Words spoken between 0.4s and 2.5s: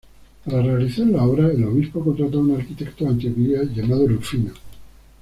Para realizar la obra el obispo contrató a